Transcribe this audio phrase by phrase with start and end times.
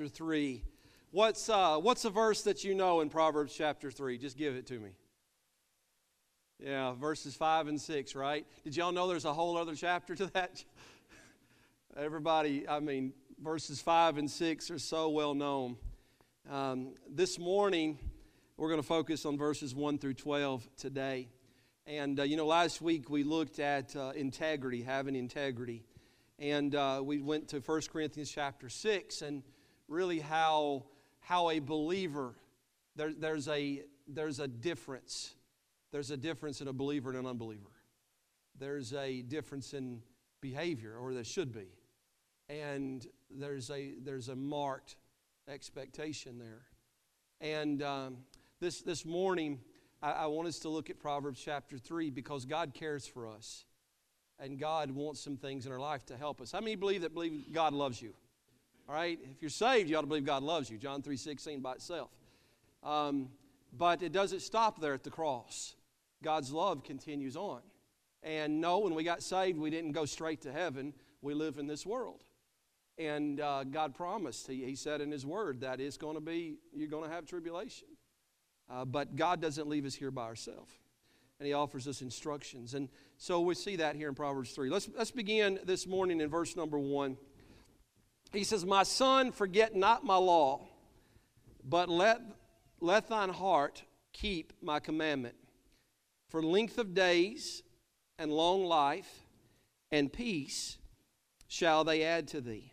[0.00, 0.62] chapter 3.
[1.10, 4.16] What's, uh, what's a verse that you know in Proverbs chapter 3?
[4.16, 4.92] Just give it to me.
[6.58, 8.46] Yeah, verses 5 and 6, right?
[8.64, 10.64] Did y'all know there's a whole other chapter to that?
[11.98, 15.76] Everybody, I mean, verses 5 and 6 are so well known.
[16.50, 17.98] Um, this morning,
[18.56, 21.28] we're going to focus on verses 1 through 12 today.
[21.86, 25.84] And, uh, you know, last week we looked at uh, integrity, having integrity.
[26.38, 29.42] And uh, we went to 1 Corinthians chapter 6 and
[29.90, 30.84] really how,
[31.20, 32.34] how a believer,
[32.96, 35.34] there, there's, a, there's a difference
[35.92, 37.70] there's a difference in a believer and an unbeliever.
[38.58, 40.02] There's a difference in
[40.40, 41.66] behavior, or there should be.
[42.48, 44.96] And there's a, there's a marked
[45.48, 46.62] expectation there.
[47.40, 48.16] And um,
[48.60, 49.60] this, this morning,
[50.02, 53.64] I, I want us to look at Proverbs chapter 3 because God cares for us.
[54.38, 56.52] And God wants some things in our life to help us.
[56.52, 58.14] How many believe that believe God loves you?
[58.90, 59.20] All right?
[59.22, 60.76] If you're saved, you ought to believe God loves you.
[60.76, 62.10] John 3.16 by itself.
[62.82, 63.28] Um,
[63.72, 65.76] but it doesn't stop there at the cross.
[66.24, 67.60] God's love continues on.
[68.24, 70.92] And no, when we got saved, we didn't go straight to heaven.
[71.22, 72.24] We live in this world.
[72.98, 76.56] And uh, God promised, he, he said in His Word, that it's going to be,
[76.74, 77.86] you're going to have tribulation.
[78.68, 80.72] Uh, but God doesn't leave us here by ourselves.
[81.38, 82.74] And He offers us instructions.
[82.74, 84.68] And so we see that here in Proverbs 3.
[84.68, 87.16] Let's, let's begin this morning in verse number 1.
[88.32, 90.68] He says, My son, forget not my law,
[91.64, 92.20] but let,
[92.80, 95.34] let thine heart keep my commandment.
[96.28, 97.62] For length of days
[98.18, 99.26] and long life
[99.90, 100.78] and peace
[101.48, 102.72] shall they add to thee.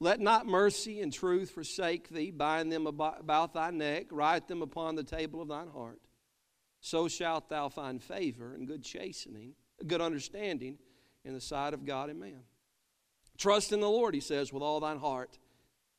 [0.00, 2.32] Let not mercy and truth forsake thee.
[2.32, 6.00] Bind them about thy neck, write them upon the table of thine heart.
[6.80, 9.54] So shalt thou find favor and good chastening,
[9.86, 10.78] good understanding
[11.24, 12.42] in the sight of God and man.
[13.38, 15.38] Trust in the Lord, he says, with all thine heart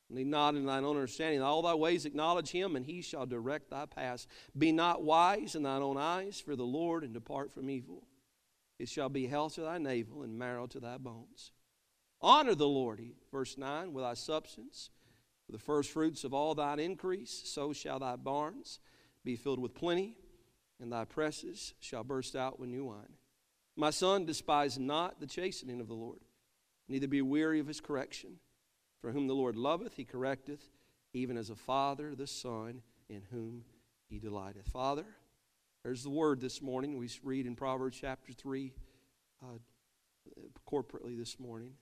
[0.09, 1.39] Lean not in thine own understanding.
[1.39, 4.27] In all thy ways acknowledge him, and he shall direct thy paths.
[4.57, 8.07] Be not wise in thine own eyes, fear the Lord, and depart from evil.
[8.77, 11.51] It shall be health to thy navel and marrow to thy bones.
[12.21, 13.01] Honor the Lord,
[13.31, 14.91] verse 9, with thy substance,
[15.47, 17.41] with the first fruits of all thine increase.
[17.45, 18.79] So shall thy barns
[19.23, 20.17] be filled with plenty,
[20.79, 23.13] and thy presses shall burst out with new wine.
[23.75, 26.19] My son, despise not the chastening of the Lord,
[26.87, 28.37] neither be weary of his correction.
[29.01, 30.61] For whom the Lord loveth, he correcteth,
[31.13, 33.63] even as a father the son in whom
[34.09, 34.67] he delighteth.
[34.67, 35.05] Father,
[35.83, 36.97] there's the word this morning.
[36.97, 38.73] We read in Proverbs chapter 3
[39.43, 39.45] uh,
[40.67, 41.73] corporately this morning.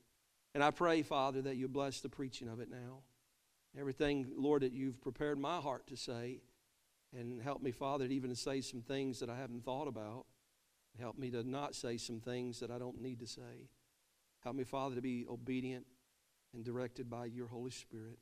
[0.54, 3.00] And I pray, Father, that you bless the preaching of it now.
[3.80, 6.42] Everything, Lord, that you've prepared my heart to say.
[7.18, 10.26] And help me, Father, even to say some things that I haven't thought about.
[11.00, 13.70] Help me to not say some things that I don't need to say.
[14.44, 15.86] Help me, Father, to be obedient
[16.54, 18.20] and directed by your Holy Spirit.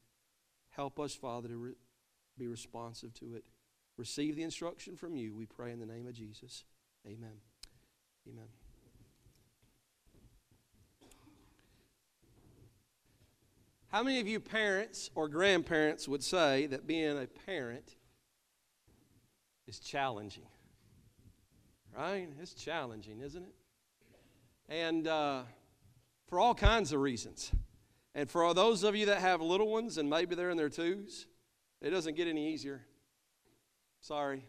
[0.70, 1.76] Help us, Father, to re-
[2.38, 3.44] be responsive to it.
[3.98, 6.64] Receive the instruction from you, we pray in the name of Jesus.
[7.06, 7.42] Amen.
[8.28, 8.48] Amen.
[13.90, 17.96] How many of you parents or grandparents would say that being a parent
[19.68, 20.48] is challenging?
[21.98, 22.30] Right?
[22.42, 23.54] It's challenging, isn't it?
[24.70, 25.42] And uh,
[26.32, 27.52] for all kinds of reasons.
[28.16, 31.28] And for those of you that have little ones and maybe they're in their twos,
[31.82, 32.86] it doesn't get any easier.
[34.00, 34.46] Sorry.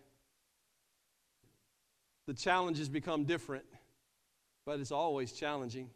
[2.28, 3.64] The challenges become different,
[4.64, 5.90] but it's always challenging.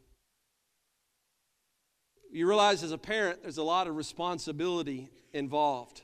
[2.33, 6.03] You realize as a parent, there's a lot of responsibility involved.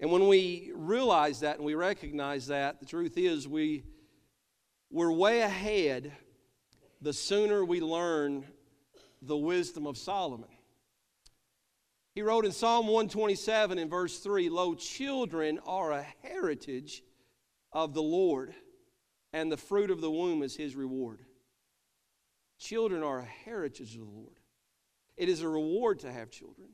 [0.00, 3.84] And when we realize that and we recognize that, the truth is we,
[4.90, 6.10] we're way ahead
[7.04, 8.46] the sooner we learn
[9.20, 10.48] the wisdom of Solomon.
[12.14, 17.02] He wrote in Psalm 127 in verse 3 Lo, children are a heritage
[17.72, 18.54] of the Lord,
[19.34, 21.20] and the fruit of the womb is his reward.
[22.58, 24.40] Children are a heritage of the Lord.
[25.18, 26.68] It is a reward to have children.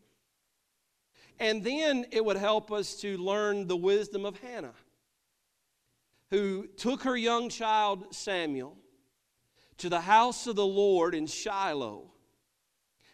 [1.40, 4.74] And then it would help us to learn the wisdom of Hannah,
[6.30, 8.76] who took her young child Samuel
[9.80, 12.10] to the house of the Lord in Shiloh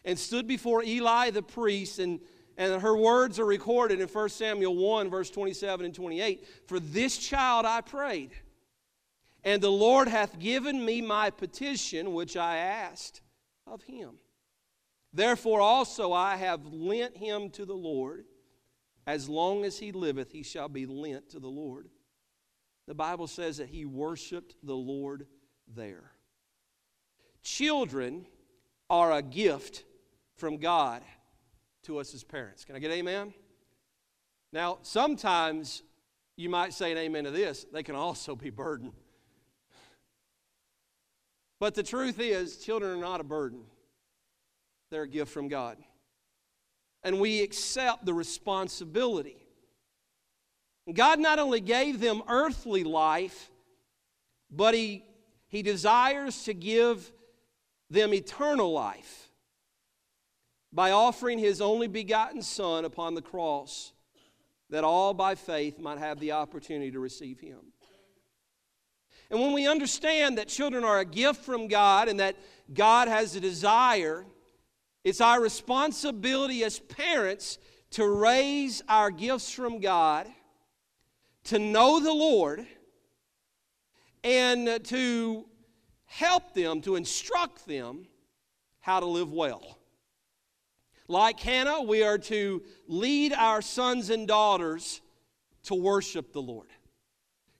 [0.04, 2.20] and stood before Eli the priest, and,
[2.56, 6.46] and her words are recorded in 1 Samuel 1, verse 27 and 28.
[6.68, 8.30] For this child I prayed,
[9.44, 13.20] and the Lord hath given me my petition which I asked
[13.66, 14.18] of him.
[15.12, 18.24] Therefore also I have lent him to the Lord.
[19.06, 21.88] As long as he liveth, he shall be lent to the Lord.
[22.88, 25.26] The Bible says that he worshiped the Lord
[25.68, 26.15] there.
[27.46, 28.26] Children
[28.90, 29.84] are a gift
[30.34, 31.00] from God
[31.84, 32.64] to us as parents.
[32.64, 33.32] Can I get amen?
[34.52, 35.84] Now, sometimes
[36.36, 38.90] you might say an amen to this, they can also be burden.
[41.60, 43.62] But the truth is, children are not a burden,
[44.90, 45.78] they're a gift from God.
[47.04, 49.46] And we accept the responsibility.
[50.92, 53.52] God not only gave them earthly life,
[54.50, 55.04] but He,
[55.46, 57.12] he desires to give
[57.90, 59.30] them eternal life
[60.72, 63.92] by offering His only begotten Son upon the cross
[64.70, 67.60] that all by faith might have the opportunity to receive Him.
[69.30, 72.36] And when we understand that children are a gift from God and that
[72.72, 74.24] God has a desire,
[75.02, 77.58] it's our responsibility as parents
[77.90, 80.28] to raise our gifts from God,
[81.44, 82.66] to know the Lord,
[84.22, 85.46] and to
[86.06, 88.06] help them, to instruct them
[88.80, 89.78] how to live well.
[91.08, 95.00] Like Hannah, we are to lead our sons and daughters
[95.64, 96.68] to worship the Lord.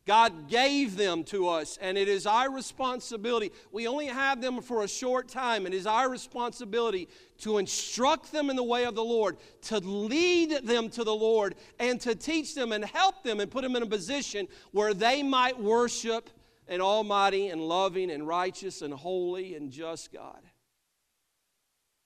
[0.07, 3.51] God gave them to us, and it is our responsibility.
[3.73, 5.67] We only have them for a short time.
[5.67, 7.09] It is our responsibility
[7.41, 11.57] to instruct them in the way of the Lord, to lead them to the Lord,
[11.81, 15.25] and to teach them and help them and put them in a position where they
[15.25, 16.31] might worship
[16.69, 20.41] an almighty and loving and righteous and holy and just God.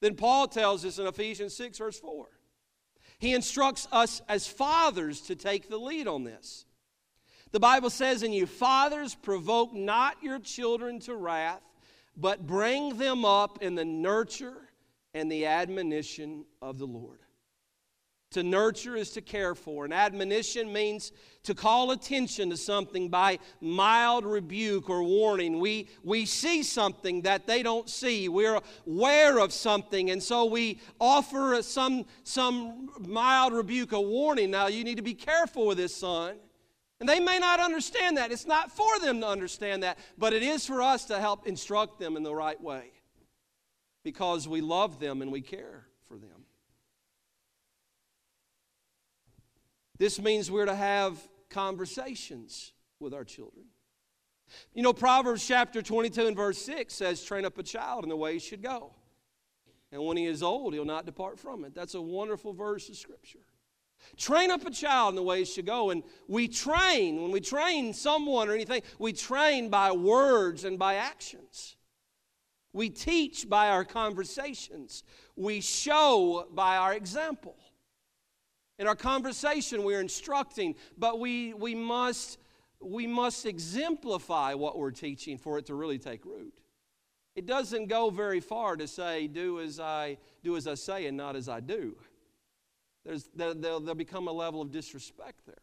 [0.01, 2.27] Then Paul tells us in Ephesians 6, verse 4.
[3.19, 6.65] He instructs us as fathers to take the lead on this.
[7.53, 11.63] The Bible says, And you fathers provoke not your children to wrath,
[12.17, 14.57] but bring them up in the nurture
[15.13, 17.19] and the admonition of the Lord.
[18.33, 19.85] To nurture is to care for.
[19.85, 21.13] And admonition means
[21.45, 25.59] to call attention to something by mild rebuke or warning.
[25.59, 28.29] We, we see something that they don't see.
[28.29, 34.51] We're aware of something, and so we offer some, some mild rebuke, a warning.
[34.51, 36.37] Now, you need to be careful with this, son.
[37.01, 38.31] And they may not understand that.
[38.31, 41.99] It's not for them to understand that, but it is for us to help instruct
[41.99, 42.93] them in the right way
[44.05, 46.40] because we love them and we care for them.
[50.01, 51.19] This means we're to have
[51.51, 53.67] conversations with our children.
[54.73, 58.17] You know, Proverbs chapter 22 and verse 6 says, Train up a child in the
[58.17, 58.95] way he should go.
[59.93, 61.75] And when he is old, he'll not depart from it.
[61.75, 63.41] That's a wonderful verse of Scripture.
[64.17, 65.91] Train up a child in the way he should go.
[65.91, 70.95] And we train, when we train someone or anything, we train by words and by
[70.95, 71.77] actions.
[72.73, 75.05] We teach by our conversations.
[75.37, 77.55] We show by our example.
[78.81, 82.39] In our conversation, we're instructing, but we, we, must,
[82.81, 86.55] we must exemplify what we're teaching for it to really take root.
[87.37, 91.15] It doesn't go very far to say, do as I, do as I say and
[91.15, 91.95] not as I do.
[93.05, 95.57] There's, there, there'll, there'll become a level of disrespect there.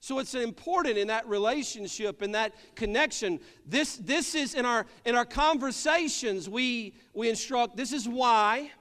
[0.00, 3.38] So it's important in that relationship, in that connection.
[3.64, 8.72] This, this is in our, in our conversations, we, we instruct this is why,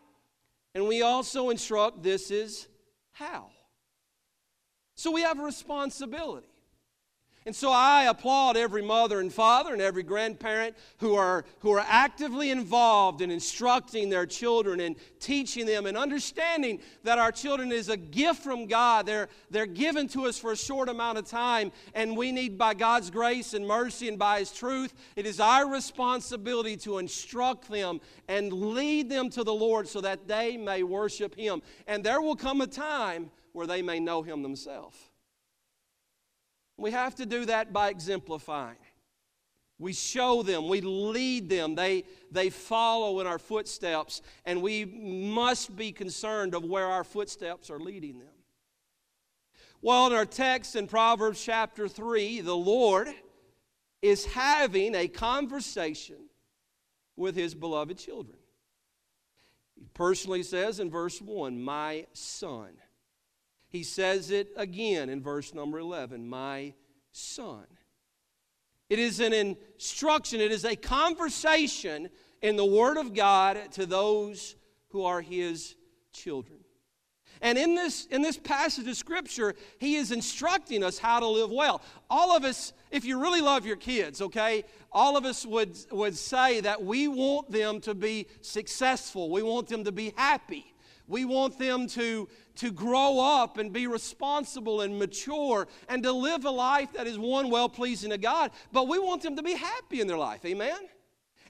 [0.73, 2.67] and we also instruct this is
[3.19, 3.49] how?
[4.95, 6.47] So we have a responsibility.
[7.49, 11.83] And so I applaud every mother and father and every grandparent who are, who are
[11.87, 17.89] actively involved in instructing their children and teaching them and understanding that our children is
[17.89, 19.07] a gift from God.
[19.07, 22.75] They're, they're given to us for a short amount of time, and we need, by
[22.75, 27.99] God's grace and mercy and by His truth, it is our responsibility to instruct them
[28.27, 31.63] and lead them to the Lord so that they may worship Him.
[31.87, 35.08] And there will come a time where they may know Him themselves.
[36.79, 38.77] We have to do that by exemplifying.
[39.77, 45.73] We show them, we lead them, they, they follow in our footsteps, and we must
[45.75, 48.27] be concerned of where our footsteps are leading them.
[49.81, 53.07] Well, in our text in Proverbs chapter 3, the Lord
[54.01, 56.17] is having a conversation
[57.15, 58.37] with his beloved children.
[59.75, 62.71] He personally says in verse 1, My son.
[63.69, 66.73] He says it again in verse number 11 My
[67.11, 67.65] son.
[68.89, 72.09] It is an instruction, it is a conversation
[72.41, 74.55] in the Word of God to those
[74.89, 75.75] who are His
[76.11, 76.59] children.
[77.41, 81.51] And in this, in this passage of Scripture, He is instructing us how to live
[81.51, 81.81] well.
[82.09, 86.17] All of us, if you really love your kids, okay, all of us would, would
[86.17, 90.73] say that we want them to be successful, we want them to be happy.
[91.09, 96.45] We want them to, to grow up and be responsible and mature and to live
[96.45, 98.51] a life that is one well pleasing to God.
[98.71, 100.45] But we want them to be happy in their life.
[100.45, 100.77] Amen?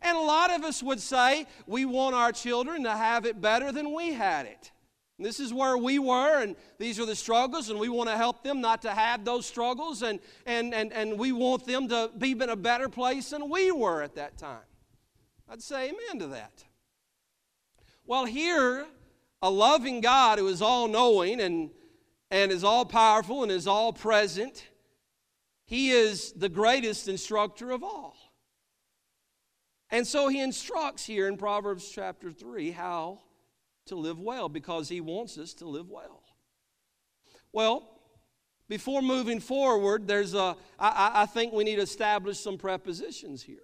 [0.02, 3.72] And a lot of us would say we want our children to have it better
[3.72, 4.72] than we had it.
[5.22, 8.42] This is where we were, and these are the struggles, and we want to help
[8.42, 12.32] them not to have those struggles, and, and, and, and we want them to be
[12.32, 14.64] in a better place than we were at that time.
[15.50, 16.64] I'd say amen to that.
[18.06, 18.86] Well, here,
[19.42, 21.70] a loving God who is all knowing and,
[22.32, 24.68] and is all powerful and is all present,
[25.66, 28.18] he is the greatest instructor of all.
[29.92, 33.20] And so he instructs here in Proverbs chapter 3 how
[33.90, 36.24] to live well because He wants us to live well.
[37.52, 37.90] Well,
[38.68, 43.58] before moving forward, there's a, I, I think we need to establish some prepositions here.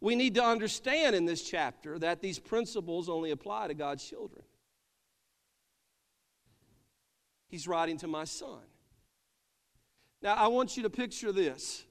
[0.00, 4.42] We need to understand in this chapter that these principles only apply to God's children.
[7.48, 8.60] He's writing to my son.
[10.22, 11.84] Now, I want you to picture this.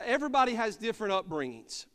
[0.00, 1.86] Everybody has different upbringings.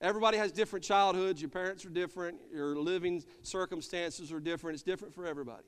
[0.00, 1.40] Everybody has different childhoods.
[1.40, 2.38] Your parents are different.
[2.52, 4.74] Your living circumstances are different.
[4.74, 5.66] It's different for everybody.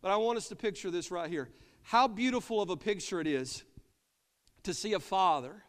[0.00, 1.50] But I want us to picture this right here.
[1.82, 3.64] How beautiful of a picture it is
[4.62, 5.62] to see a father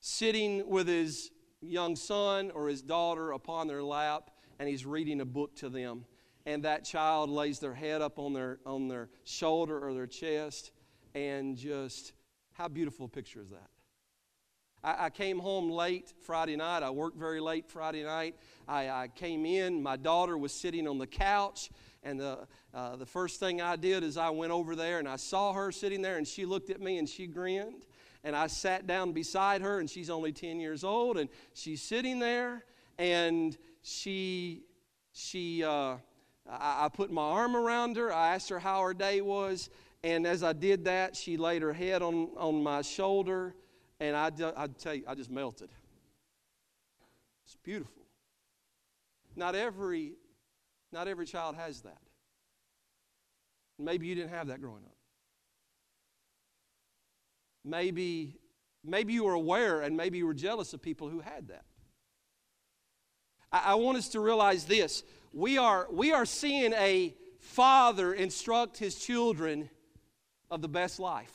[0.00, 1.30] sitting with his
[1.60, 6.04] young son or his daughter upon their lap and he's reading a book to them.
[6.46, 10.72] And that child lays their head up on their, on their shoulder or their chest.
[11.14, 12.12] And just,
[12.52, 13.68] how beautiful a picture is that?
[14.82, 16.82] I, I, came home late Friday night.
[16.82, 18.36] I worked very late Friday night.
[18.66, 19.82] I, I came in.
[19.82, 21.70] My daughter was sitting on the couch.
[22.02, 25.16] And the, uh, the first thing I did is I went over there and I
[25.16, 27.84] saw her sitting there and she looked at me and she grinned.
[28.22, 32.18] And I sat down beside her and she's only 10 years old and she's sitting
[32.18, 32.64] there
[32.98, 34.62] and she,
[35.12, 35.96] she, uh,
[36.48, 38.12] I, I put my arm around her.
[38.12, 39.70] I asked her how her day was.
[40.02, 43.54] And as I did that, she laid her head on, on my shoulder
[44.00, 45.70] and I, I tell you, I just melted.
[47.44, 48.02] It's beautiful.
[49.36, 50.14] Not every,
[50.92, 51.98] not every child has that.
[53.78, 54.96] Maybe you didn't have that growing up.
[57.64, 58.36] Maybe,
[58.84, 61.64] maybe you were aware and maybe you were jealous of people who had that.
[63.52, 65.02] I, I want us to realize this.
[65.32, 69.70] We are, we are seeing a father instruct his children
[70.50, 71.32] of the best life.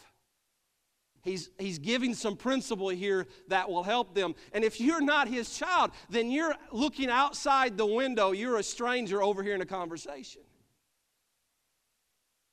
[1.23, 4.35] He's, he's giving some principle here that will help them.
[4.53, 8.31] And if you're not his child, then you're looking outside the window.
[8.31, 10.43] You're a stranger over here in a conversation.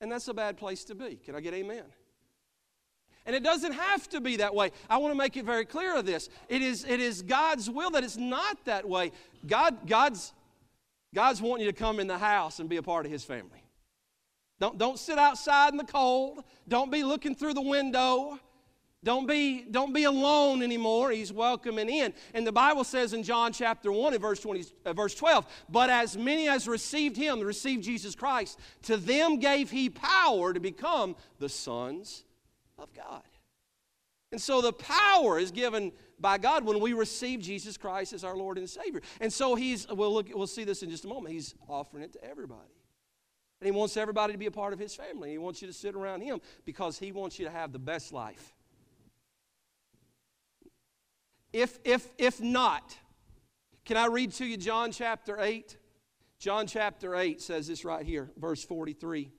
[0.01, 1.17] And that's a bad place to be.
[1.17, 1.85] Can I get amen?
[3.25, 4.73] And it doesn't have to be that way.
[4.91, 6.29] I want to make it very clear of this.
[6.49, 9.13] It is, it is God's will that it's not that way.
[9.47, 10.33] God, God's,
[11.15, 13.63] God's wanting you to come in the house and be a part of his family.
[14.59, 16.43] Don't, don't sit outside in the cold.
[16.67, 18.39] Don't be looking through the window.
[19.05, 21.11] Don't be, don't be alone anymore.
[21.11, 22.15] He's welcoming in.
[22.35, 25.91] And the Bible says in John chapter 1 and verse, 20, uh, verse 12, But
[25.91, 31.17] as many as received him, received Jesus Christ, to them gave he power to become
[31.41, 32.23] the sons
[32.83, 33.23] of God.
[34.33, 38.37] And so the power is given by God when we receive Jesus Christ as our
[38.37, 39.03] Lord and Savior.
[39.21, 42.13] And so he's, we'll, look, we'll see this in just a moment, he's offering it
[42.15, 42.73] to everybody.
[43.61, 45.31] And he wants everybody to be a part of his family.
[45.31, 48.13] He wants you to sit around him because he wants you to have the best
[48.13, 48.55] life.
[51.53, 52.97] If, if, if not,
[53.85, 55.77] can I read to you John chapter 8?
[56.39, 59.31] John chapter 8 says this right here, verse 43.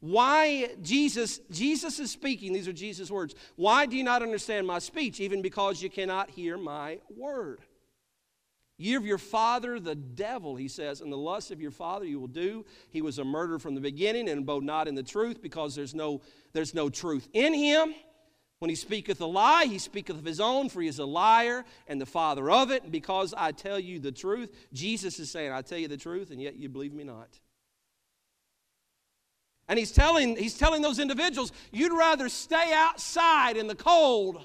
[0.00, 3.34] Why Jesus Jesus is speaking these are Jesus words.
[3.56, 7.60] Why do you not understand my speech even because you cannot hear my word?
[8.78, 12.18] You of your father the devil, he says, and the lust of your father you
[12.18, 12.64] will do.
[12.88, 15.94] He was a murderer from the beginning and abode not in the truth because there's
[15.94, 16.22] no
[16.54, 17.94] there's no truth in him.
[18.58, 21.64] When he speaketh a lie, he speaketh of his own, for he is a liar
[21.88, 22.82] and the father of it.
[22.82, 26.30] And because I tell you the truth, Jesus is saying, I tell you the truth,
[26.30, 27.38] and yet you believe me not.
[29.70, 34.44] And he's telling, he's telling those individuals, you'd rather stay outside in the cold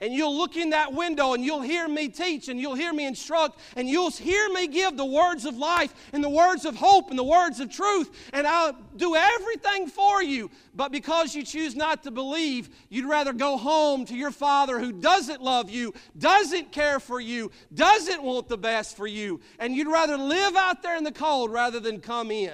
[0.00, 3.04] and you'll look in that window and you'll hear me teach and you'll hear me
[3.04, 7.10] instruct and you'll hear me give the words of life and the words of hope
[7.10, 8.30] and the words of truth.
[8.32, 10.52] And I'll do everything for you.
[10.72, 14.92] But because you choose not to believe, you'd rather go home to your father who
[14.92, 19.40] doesn't love you, doesn't care for you, doesn't want the best for you.
[19.58, 22.52] And you'd rather live out there in the cold rather than come in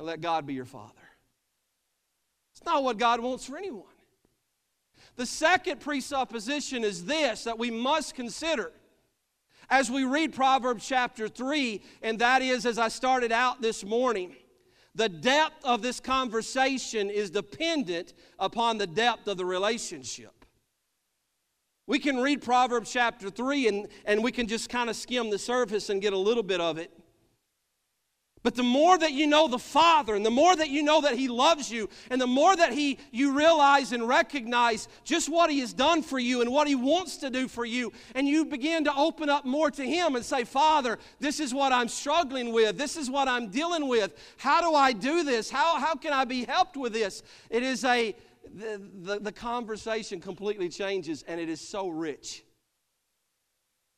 [0.00, 0.94] and let God be your father.
[2.54, 3.84] It's not what God wants for anyone.
[5.16, 8.72] The second presupposition is this that we must consider
[9.68, 14.34] as we read Proverbs chapter 3, and that is, as I started out this morning,
[14.94, 20.46] the depth of this conversation is dependent upon the depth of the relationship.
[21.86, 25.38] We can read Proverbs chapter 3 and, and we can just kind of skim the
[25.38, 26.90] surface and get a little bit of it.
[28.42, 31.14] But the more that you know the Father, and the more that you know that
[31.14, 35.60] He loves you, and the more that He you realize and recognize just what He
[35.60, 38.84] has done for you and what He wants to do for you, and you begin
[38.84, 42.78] to open up more to Him and say, Father, this is what I'm struggling with,
[42.78, 44.16] this is what I'm dealing with.
[44.38, 45.50] How do I do this?
[45.50, 47.22] How, how can I be helped with this?
[47.50, 48.16] It is a
[48.52, 52.42] the, the, the conversation completely changes, and it is so rich.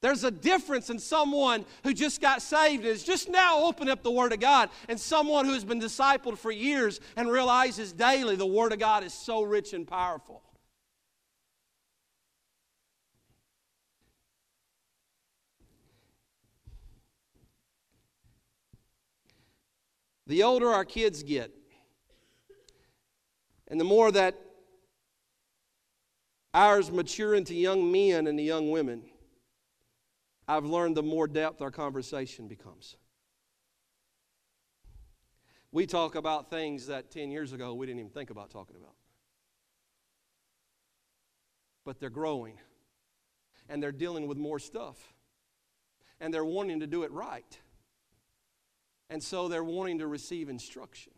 [0.03, 4.03] There's a difference in someone who just got saved and is just now opening up
[4.03, 8.35] the Word of God and someone who has been discipled for years and realizes daily
[8.35, 10.43] the Word of God is so rich and powerful.
[20.27, 21.53] The older our kids get,
[23.69, 24.35] and the more that
[26.55, 29.03] ours mature into young men and the young women,
[30.53, 32.97] I've learned the more depth our conversation becomes.
[35.71, 38.93] We talk about things that 10 years ago we didn't even think about talking about.
[41.87, 42.59] But they're growing,
[43.71, 44.99] and they're dealing with more stuff,
[46.21, 47.59] and they're wanting to do it right.
[49.09, 51.15] And so they're wanting to receive instruction.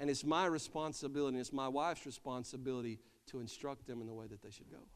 [0.00, 4.42] And it's my responsibility, it's my wife's responsibility to instruct them in the way that
[4.42, 4.88] they should go.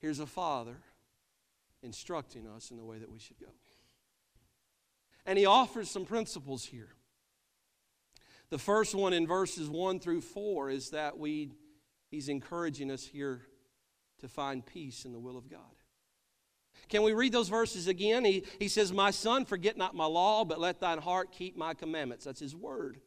[0.00, 0.76] Here's a father
[1.82, 3.52] instructing us in the way that we should go.
[5.26, 6.88] And he offers some principles here.
[8.50, 11.52] The first one in verses 1 through 4 is that we
[12.10, 13.42] he's encouraging us here
[14.20, 15.60] to find peace in the will of God.
[16.88, 18.24] Can we read those verses again?
[18.24, 21.74] He, he says, My son, forget not my law, but let thine heart keep my
[21.74, 22.24] commandments.
[22.24, 22.98] That's his word.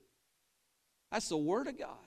[1.12, 1.98] That's the word of God.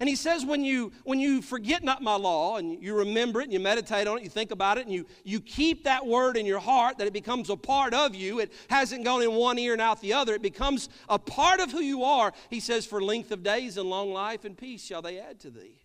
[0.00, 3.44] And he says, when you, when you forget not my law and you remember it
[3.44, 6.36] and you meditate on it, you think about it, and you, you keep that word
[6.36, 8.38] in your heart, that it becomes a part of you.
[8.38, 10.34] It hasn't gone in one ear and out the other.
[10.34, 12.32] It becomes a part of who you are.
[12.48, 15.50] He says, For length of days and long life and peace shall they add to
[15.50, 15.82] thee.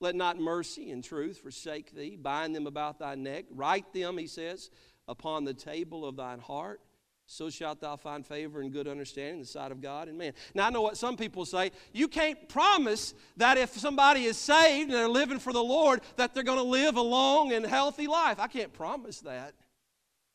[0.00, 2.16] Let not mercy and truth forsake thee.
[2.16, 3.46] Bind them about thy neck.
[3.50, 4.70] Write them, he says,
[5.08, 6.80] upon the table of thine heart
[7.30, 10.32] so shalt thou find favor and good understanding in the sight of God and man.
[10.54, 11.72] Now, I know what some people say.
[11.92, 16.32] You can't promise that if somebody is saved and they're living for the Lord, that
[16.32, 18.40] they're going to live a long and healthy life.
[18.40, 19.52] I can't promise that.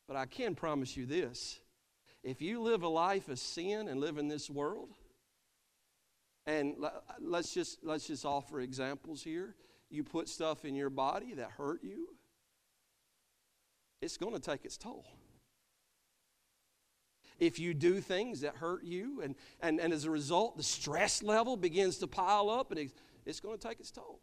[0.07, 1.59] But I can promise you this
[2.23, 4.89] if you live a life of sin and live in this world,
[6.45, 6.75] and
[7.19, 9.55] let's just, let's just offer examples here.
[9.89, 12.09] You put stuff in your body that hurt you,
[13.99, 15.05] it's going to take its toll
[17.39, 21.23] if you do things that hurt you, and, and, and as a result, the stress
[21.23, 22.91] level begins to pile up and
[23.25, 24.19] it's, going to take its toll.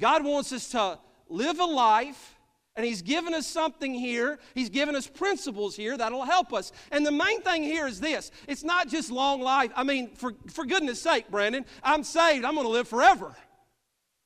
[0.00, 2.36] God wants us to live a life.
[2.76, 4.38] And he's given us something here.
[4.54, 6.70] He's given us principles here that'll help us.
[6.92, 9.72] And the main thing here is this it's not just long life.
[9.74, 12.44] I mean, for, for goodness sake, Brandon, I'm saved.
[12.44, 13.34] I'm going to live forever.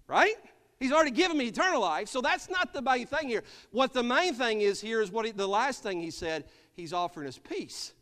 [0.07, 0.37] Right?
[0.79, 2.09] He's already given me eternal life.
[2.09, 3.43] So that's not the main thing here.
[3.71, 6.93] What the main thing is here is what he, the last thing he said He's
[6.93, 7.93] offering us peace.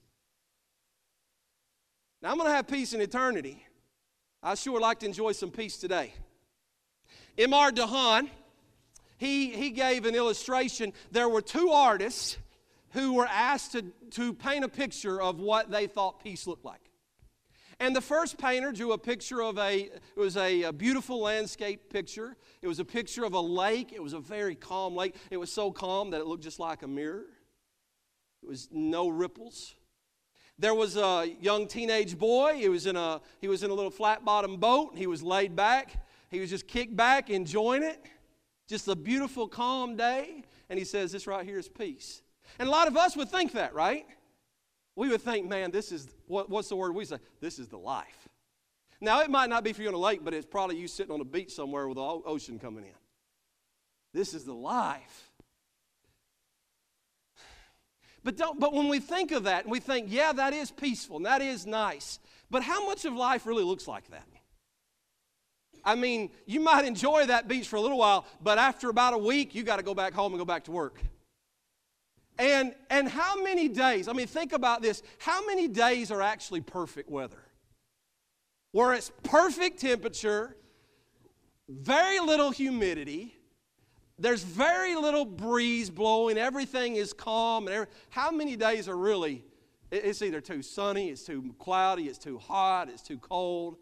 [2.22, 3.66] Now, I'm going to have peace in eternity.
[4.42, 6.12] I sure like to enjoy some peace today.
[7.36, 8.28] Emar Dahan,
[9.18, 10.92] he, he gave an illustration.
[11.10, 12.38] There were two artists
[12.90, 13.82] who were asked to,
[14.12, 16.80] to paint a picture of what they thought peace looked like.
[17.80, 21.90] And the first painter drew a picture of a, it was a, a, beautiful landscape
[21.90, 22.36] picture.
[22.60, 23.92] It was a picture of a lake.
[23.92, 25.16] It was a very calm lake.
[25.30, 27.24] It was so calm that it looked just like a mirror.
[28.42, 29.74] It was no ripples.
[30.58, 32.54] There was a young teenage boy.
[32.54, 34.92] He was in a, he was in a little flat bottom boat.
[34.96, 36.04] He was laid back.
[36.30, 38.04] He was just kicked back, enjoying it.
[38.68, 40.44] Just a beautiful, calm day.
[40.68, 42.22] And he says, This right here is peace.
[42.58, 44.06] And a lot of us would think that, right?
[44.94, 47.16] We would think, man, this is, what, what's the word we say?
[47.40, 48.28] This is the life.
[49.00, 51.12] Now, it might not be for you on a lake, but it's probably you sitting
[51.12, 52.90] on a beach somewhere with the ocean coming in.
[54.12, 55.31] This is the life.
[58.24, 61.16] But, don't, but when we think of that and we think, yeah, that is peaceful
[61.16, 62.18] and that is nice,
[62.50, 64.26] but how much of life really looks like that?
[65.84, 69.18] I mean, you might enjoy that beach for a little while, but after about a
[69.18, 71.00] week, you got to go back home and go back to work.
[72.38, 76.60] And, and how many days, I mean, think about this how many days are actually
[76.60, 77.42] perfect weather?
[78.70, 80.56] Where it's perfect temperature,
[81.68, 83.36] very little humidity,
[84.22, 86.38] there's very little breeze blowing.
[86.38, 87.66] Everything is calm.
[87.66, 89.44] And every, how many days are really?
[89.90, 93.76] It's either too sunny, it's too cloudy, it's too hot, it's too cold,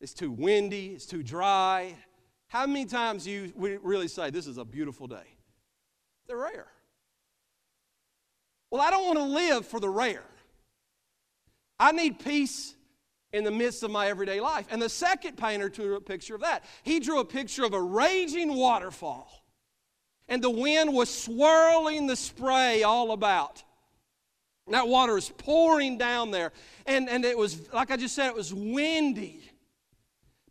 [0.00, 1.94] it's too windy, it's too dry.
[2.48, 5.36] How many times you really say this is a beautiful day?
[6.26, 6.66] They're rare.
[8.70, 10.24] Well, I don't want to live for the rare.
[11.78, 12.74] I need peace
[13.32, 14.66] in the midst of my everyday life.
[14.70, 16.64] And the second painter drew a picture of that.
[16.82, 19.37] He drew a picture of a raging waterfall,
[20.28, 23.62] and the wind was swirling the spray all about.
[24.70, 26.52] That water is pouring down there.
[26.84, 29.40] And, and it was, like I just said, it was windy.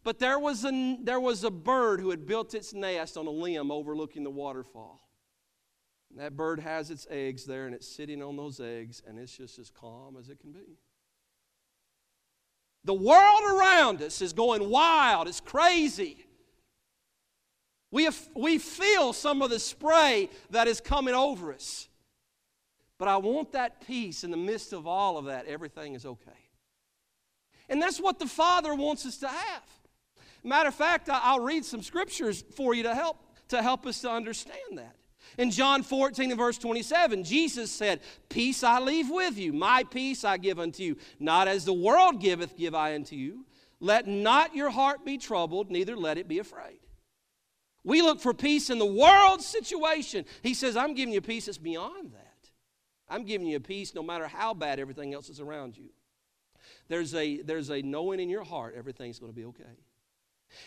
[0.04, 3.32] But there was, a, there was a bird who had built its nest on a
[3.32, 5.08] limb overlooking the waterfall.
[6.10, 9.36] And that bird has its eggs there, and it's sitting on those eggs, and it's
[9.36, 10.80] just as calm as it can be.
[12.86, 16.27] The world around us is going wild, it's crazy.
[17.92, 21.88] We, have, we feel some of the spray that is coming over us.
[22.98, 25.46] But I want that peace in the midst of all of that.
[25.46, 26.32] Everything is okay.
[27.70, 29.64] And that's what the Father wants us to have.
[30.44, 33.18] Matter of fact, I'll read some scriptures for you to help
[33.50, 34.96] to help us to understand that.
[35.38, 40.24] In John 14 and verse 27, Jesus said, Peace I leave with you, my peace
[40.24, 40.98] I give unto you.
[41.20, 43.46] Not as the world giveth, give I unto you.
[43.80, 46.80] Let not your heart be troubled, neither let it be afraid.
[47.88, 50.26] We look for peace in the world situation.
[50.44, 52.50] He says, I'm giving you peace that's beyond that.
[53.08, 55.88] I'm giving you peace no matter how bad everything else is around you.
[56.90, 59.64] There's a, there's a knowing in your heart everything's going to be okay.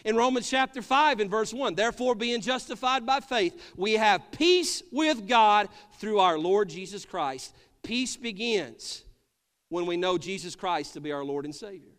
[0.06, 4.82] In Romans chapter 5 and verse 1, therefore, being justified by faith, we have peace
[4.90, 7.54] with God through our Lord Jesus Christ.
[7.82, 9.04] Peace begins
[9.68, 11.89] when we know Jesus Christ to be our Lord and Savior.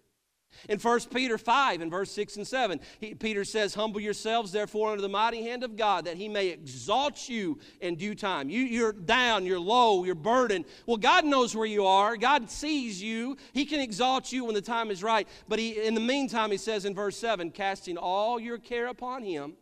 [0.69, 4.91] In 1 Peter 5 and verse 6 and 7, he, Peter says, Humble yourselves, therefore,
[4.91, 8.49] under the mighty hand of God, that he may exalt you in due time.
[8.49, 10.65] You, you're down, you're low, you're burdened.
[10.85, 12.15] Well, God knows where you are.
[12.17, 13.37] God sees you.
[13.53, 15.27] He can exalt you when the time is right.
[15.47, 19.23] But he, in the meantime, he says in verse 7, Casting all your care upon
[19.23, 19.53] him,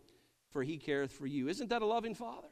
[0.52, 1.47] for he careth for you.
[1.47, 2.47] Isn't that a loving Father?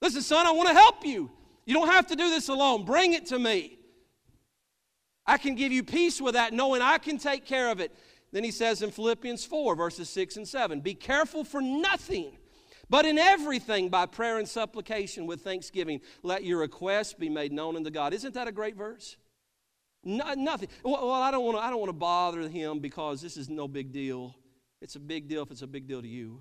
[0.00, 1.30] Listen, son, I want to help you.
[1.66, 2.84] You don't have to do this alone.
[2.84, 3.77] Bring it to me.
[5.28, 7.94] I can give you peace with that, knowing I can take care of it.
[8.32, 12.32] Then he says in Philippians 4, verses 6 and 7 Be careful for nothing,
[12.88, 17.76] but in everything by prayer and supplication with thanksgiving, let your requests be made known
[17.76, 18.14] unto God.
[18.14, 19.18] Isn't that a great verse?
[20.02, 20.70] No, nothing.
[20.82, 21.62] Well, I don't want to.
[21.62, 24.34] I don't want to bother him because this is no big deal.
[24.80, 26.40] It's a big deal if it's a big deal to you.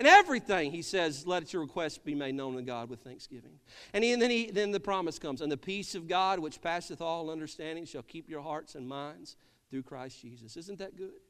[0.00, 3.60] And everything, he says, let your requests be made known to God with thanksgiving.
[3.92, 6.62] And, he, and then, he, then the promise comes, and the peace of God, which
[6.62, 9.36] passeth all understanding, shall keep your hearts and minds
[9.70, 10.56] through Christ Jesus.
[10.56, 11.20] Isn't that good?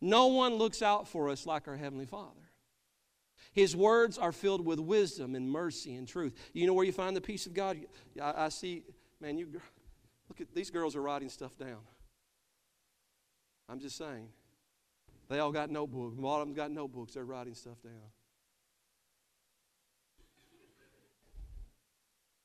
[0.00, 2.52] No one looks out for us like our Heavenly Father.
[3.52, 6.34] His words are filled with wisdom and mercy and truth.
[6.52, 7.78] You know where you find the peace of God?
[8.22, 8.84] I, I see,
[9.20, 9.48] man, you
[10.28, 11.80] look at these girls are writing stuff down.
[13.68, 14.28] I'm just saying.
[15.28, 16.16] They all got notebooks.
[16.18, 17.14] A lot of them got notebooks.
[17.14, 17.92] They're writing stuff down.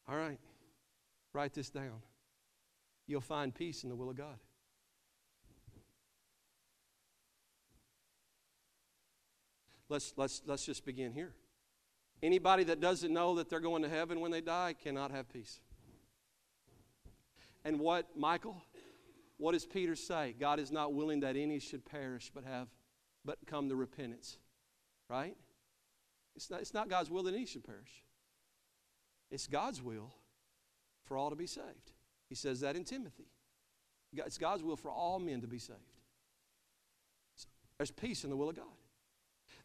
[0.07, 0.39] All right,
[1.31, 2.01] write this down.
[3.07, 4.37] You'll find peace in the will of God.
[9.87, 11.33] Let's, let's, let's just begin here.
[12.23, 15.59] Anybody that doesn't know that they're going to heaven when they die cannot have peace.
[17.65, 18.61] And what, Michael?
[19.41, 20.35] What does Peter say?
[20.39, 22.67] God is not willing that any should perish, but have
[23.25, 24.37] but come to repentance.
[25.09, 25.35] Right?
[26.35, 28.03] It's not, it's not God's will that any should perish.
[29.31, 30.13] It's God's will
[31.05, 31.91] for all to be saved.
[32.29, 33.31] He says that in Timothy.
[34.13, 35.79] It's God's will for all men to be saved.
[37.79, 38.65] There's peace in the will of God.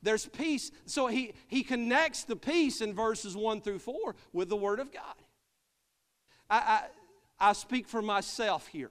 [0.01, 0.71] There's peace.
[0.87, 4.91] So he, he connects the peace in verses 1 through 4 with the Word of
[4.91, 5.17] God.
[6.49, 6.81] I,
[7.39, 8.91] I, I speak for myself here.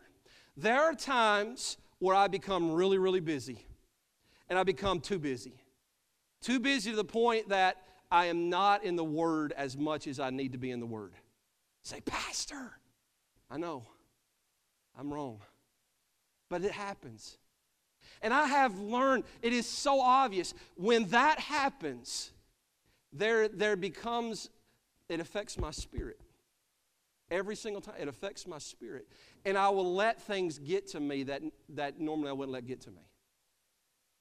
[0.57, 3.65] There are times where I become really, really busy
[4.49, 5.61] and I become too busy.
[6.41, 7.77] Too busy to the point that
[8.11, 10.85] I am not in the Word as much as I need to be in the
[10.85, 11.13] Word.
[11.83, 12.71] Say, Pastor,
[13.49, 13.83] I know
[14.97, 15.41] I'm wrong,
[16.49, 17.37] but it happens.
[18.21, 22.31] And I have learned, it is so obvious, when that happens,
[23.11, 24.49] there, there becomes,
[25.09, 26.19] it affects my spirit.
[27.31, 29.07] Every single time, it affects my spirit.
[29.45, 32.81] And I will let things get to me that, that normally I wouldn't let get
[32.81, 33.01] to me.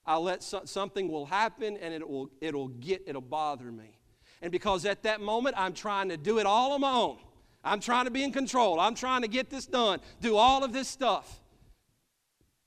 [0.07, 3.99] I'll let so, something will happen and it will, it'll get, it'll bother me.
[4.43, 7.19] And because at that moment I'm trying to do it all on my own.
[7.63, 8.79] I'm trying to be in control.
[8.79, 11.41] I'm trying to get this done, do all of this stuff.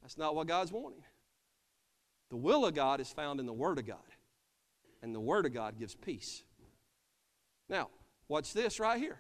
[0.02, 1.04] That's not what God's wanting.
[2.30, 3.98] The will of God is found in the Word of God.
[5.02, 6.44] And the Word of God gives peace.
[7.70, 7.90] Now,
[8.28, 9.20] watch this right here.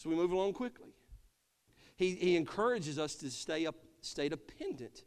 [0.00, 0.94] So we move along quickly.
[1.94, 5.04] He, he encourages us to stay up, stay dependent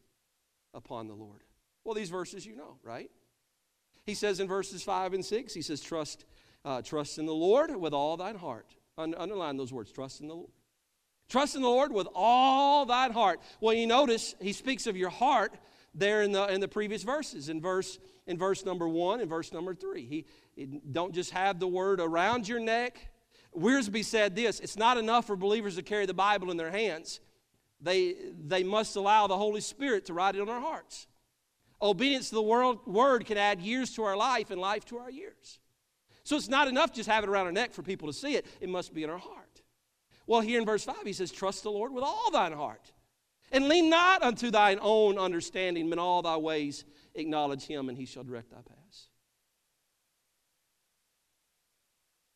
[0.71, 1.41] upon the Lord.
[1.83, 3.09] Well, these verses you know, right?
[4.05, 6.25] He says in verses 5 and 6, he says, Trust
[6.63, 8.75] Uh, trust in the Lord with all thine heart.
[8.99, 9.91] Un- underline those words.
[9.91, 10.51] Trust in the Lord.
[11.27, 13.41] Trust in the Lord with all thine heart.
[13.61, 15.53] Well, you notice he speaks of your heart
[15.95, 17.49] there in the in the previous verses.
[17.49, 20.05] In verse in verse number one and verse number three.
[20.05, 20.25] He,
[20.55, 23.12] he don't just have the word around your neck.
[23.57, 27.19] Wiersbe said this: It's not enough for believers to carry the Bible in their hands.
[27.81, 31.07] They they must allow the Holy Spirit to write it on our hearts.
[31.81, 35.11] Obedience to the world, word can add years to our life and life to our
[35.11, 35.59] years.
[36.23, 38.45] So it's not enough just have it around our neck for people to see it.
[38.61, 39.61] It must be in our heart.
[40.25, 42.93] Well, here in verse 5, he says, Trust the Lord with all thine heart.
[43.51, 47.97] And lean not unto thine own understanding, but in all thy ways acknowledge him, and
[47.97, 48.82] he shall direct thy paths.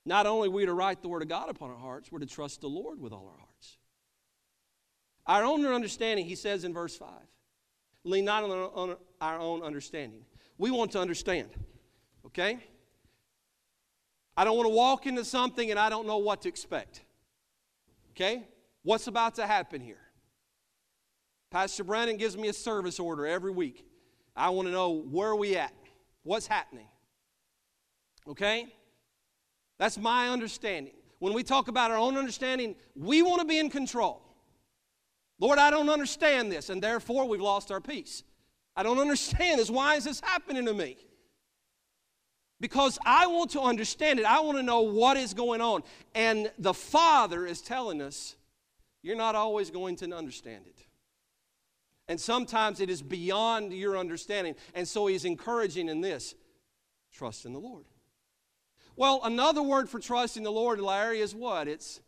[0.07, 2.61] Not only we to write the word of God upon our hearts, we're to trust
[2.61, 3.77] the Lord with all our hearts.
[5.25, 7.09] Our own understanding, he says in verse 5,
[8.05, 10.23] lean not on our own understanding.
[10.57, 11.49] We want to understand,
[12.25, 12.57] okay?
[14.37, 17.01] I don't want to walk into something and I don't know what to expect.
[18.11, 18.47] Okay?
[18.83, 19.99] What's about to happen here?
[21.51, 23.85] Pastor Brandon gives me a service order every week.
[24.37, 25.73] I want to know where are we at?
[26.23, 26.87] What's happening?
[28.25, 28.73] Okay?
[29.77, 30.93] That's my understanding.
[31.19, 34.21] When we talk about our own understanding, we want to be in control.
[35.39, 38.23] Lord, I don't understand this, and therefore we've lost our peace.
[38.75, 39.69] I don't understand this.
[39.69, 40.97] Why is this happening to me?
[42.59, 44.25] because I want to understand it.
[44.25, 45.83] I want to know what is going on.
[46.15, 48.35] And the Father is telling us,
[49.03, 50.75] you're not always going to understand it.
[52.07, 54.55] And sometimes it is beyond your understanding.
[54.73, 56.35] And so he's encouraging in this
[57.11, 57.85] trust in the Lord.
[58.97, 61.67] Well, another word for trust in the Lord, Larry, is what?
[61.67, 62.01] It's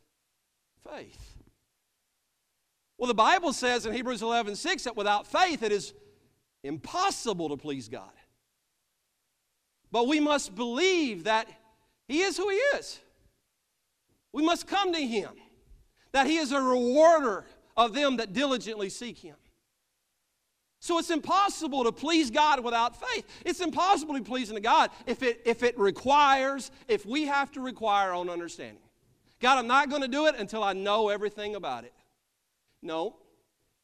[0.89, 1.35] faith.
[2.97, 5.93] Well, the Bible says in Hebrews 11 6 that without faith it is
[6.63, 8.11] impossible to please God.
[9.91, 11.47] But we must believe that
[12.07, 12.99] He is who He is.
[14.33, 15.29] We must come to Him,
[16.11, 17.45] that He is a rewarder
[17.77, 19.35] of them that diligently seek Him.
[20.79, 23.25] So it's impossible to please God without faith.
[23.45, 27.51] It's impossible to be pleasing to God if it, if it requires, if we have
[27.51, 28.81] to require our own understanding.
[29.41, 31.93] God, I'm not going to do it until I know everything about it.
[32.81, 33.17] No.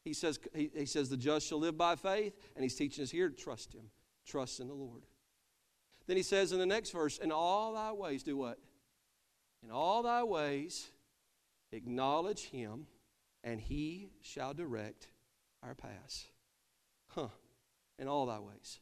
[0.03, 3.11] He says, he, he says the just shall live by faith, and he's teaching us
[3.11, 3.89] here to trust him.
[4.25, 5.03] Trust in the Lord.
[6.07, 8.59] Then he says in the next verse, In all thy ways, do what?
[9.63, 10.91] In all thy ways,
[11.71, 12.85] acknowledge him,
[13.43, 15.07] and he shall direct
[15.63, 16.27] our paths.
[17.15, 17.27] Huh.
[17.97, 18.79] In all thy ways.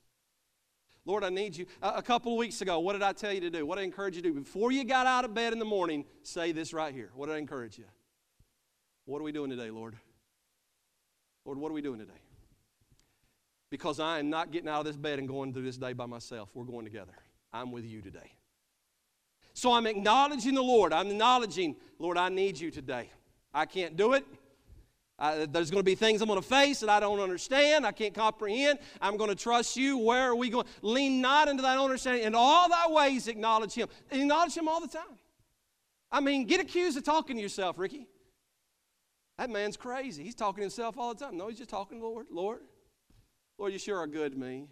[1.06, 1.66] Lord, I need you.
[1.82, 3.66] A, couple of weeks ago, what did I tell you to do?
[3.66, 4.40] What did I encourage you to do?
[4.40, 7.12] Before you got out of bed in the morning, say this right here.
[7.14, 7.86] What did I encourage you?
[9.06, 9.96] What are we doing today, Lord?
[11.46, 12.22] Lord, what are we doing today?
[13.74, 16.06] because I am not getting out of this bed and going through this day by
[16.06, 16.48] myself.
[16.54, 17.14] We're going together.
[17.52, 18.32] I'm with you today.
[19.56, 20.94] So I'm acknowledging the Lord.
[20.94, 23.10] I'm acknowledging, Lord, I need you today.
[23.52, 24.28] I can't do it.
[25.20, 27.86] I, there's going to be things I'm going to face that I don't understand.
[27.86, 28.80] I can't comprehend.
[29.00, 29.98] I'm going to trust you.
[29.98, 30.66] Where are we going?
[30.82, 32.24] Lean not into own understanding.
[32.24, 33.88] In all thy ways, acknowledge him.
[34.12, 35.18] Acknowledge him all the time.
[36.12, 38.08] I mean, get accused of talking to yourself, Rickey.
[39.38, 40.24] That man's crazy.
[40.24, 41.38] He's talking to himself all the time.
[41.38, 42.28] No, he's just talking Lord.
[42.32, 42.62] Lord,
[43.58, 44.68] Lord, you sure are good to me.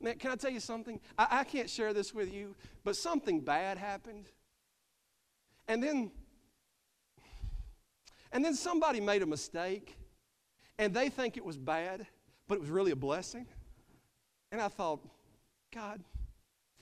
[0.00, 1.00] Man, can I tell you something?
[1.18, 4.26] I, I can't share this with you, but something bad happened.
[5.68, 6.10] And then,
[8.34, 9.96] and then somebody made a mistake,
[10.76, 12.04] and they think it was bad,
[12.48, 13.46] but it was really a blessing.
[14.50, 15.06] And I thought,
[15.72, 16.02] God,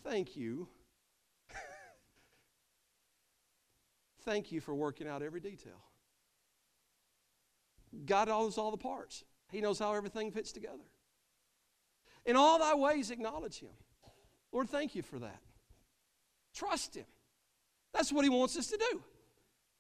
[0.03, 0.67] thank you.
[4.25, 5.79] thank you for working out every detail.
[8.07, 9.23] God knows all the parts.
[9.51, 10.89] He knows how everything fits together.
[12.25, 13.69] In all thy ways, acknowledge Him.
[14.53, 15.43] Lord, thank you for that.
[16.55, 17.05] Trust Him.
[17.93, 19.03] That's what He wants us to do.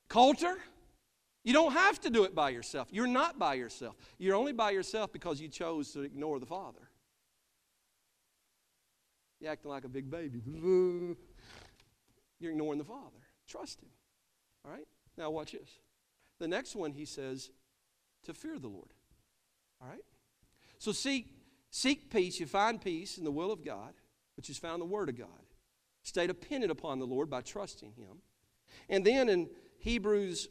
[0.08, 0.58] Coulter,
[1.44, 2.88] you don't have to do it by yourself.
[2.90, 3.96] You're not by yourself.
[4.18, 6.88] You're only by yourself because you chose to ignore the Father.
[9.40, 10.40] You're acting like a big baby.
[12.38, 13.18] You're ignoring the Father.
[13.48, 13.88] Trust Him.
[14.64, 14.86] All right?
[15.18, 15.68] Now, watch this.
[16.38, 17.50] The next one, he says,
[18.24, 18.94] to fear the Lord.
[19.80, 20.04] All right?
[20.78, 21.34] So seek,
[21.70, 22.38] seek peace.
[22.38, 23.94] You find peace in the will of God,
[24.36, 25.28] which is found in the Word of God.
[26.04, 28.18] Stay dependent upon the Lord by trusting Him.
[28.88, 30.48] And then in Hebrews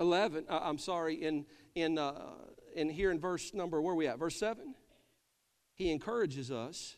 [0.00, 2.14] 11, uh, I'm sorry, in, in, uh,
[2.74, 4.18] in here in verse number, where we at?
[4.18, 4.74] Verse 7.
[5.74, 6.96] He encourages us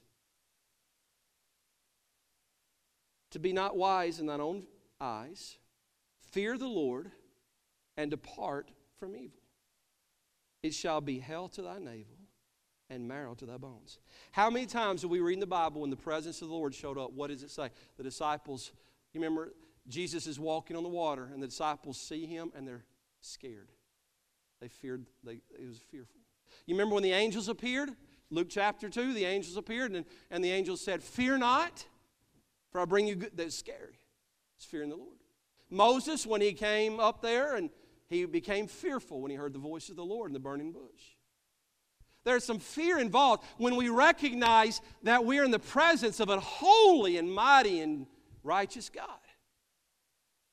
[3.33, 4.65] to be not wise in thine own
[5.01, 5.59] eyes,
[6.31, 7.11] fear the Lord,
[7.97, 9.43] and depart from evil.
[10.63, 12.17] It shall be hell to thy navel
[12.89, 13.99] and marrow to thy bones.
[14.31, 16.75] How many times do we read in the Bible when the presence of the Lord
[16.75, 17.13] showed up?
[17.13, 17.71] What does it say?
[17.97, 18.71] The disciples,
[19.13, 19.55] you remember,
[19.89, 22.85] Jesus is walking on the water, and the disciples see him and they're
[23.23, 23.71] scared.
[24.61, 26.21] They feared, they, it was fearful.
[26.67, 27.91] You remember when the angels appeared?
[28.31, 31.85] Luke chapter 2, the angels appeared, and, and the angels said, Fear not,
[32.71, 33.33] for I bring you good.
[33.35, 33.99] That's scary.
[34.57, 35.19] It's fearing the Lord.
[35.71, 37.71] Moses, when he came up there, and
[38.09, 41.17] he became fearful when he heard the voice of the Lord in the burning bush.
[42.25, 47.17] There's some fear involved when we recognize that we're in the presence of a holy
[47.17, 48.07] and mighty and
[48.45, 49.07] righteous God.